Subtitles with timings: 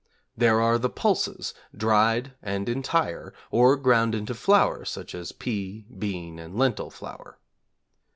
[0.35, 6.39] There are the pulses dried and entire, or ground into flour, such as pea, bean,
[6.39, 7.37] and lentil flour.